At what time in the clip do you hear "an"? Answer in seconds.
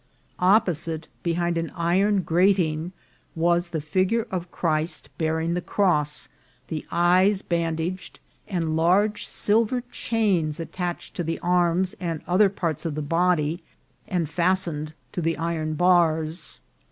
1.59-1.69